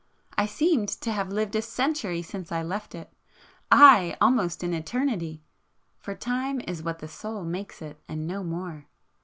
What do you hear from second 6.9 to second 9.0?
the Soul makes it, and no more.